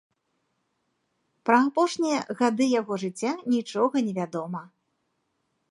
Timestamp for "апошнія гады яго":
1.67-2.93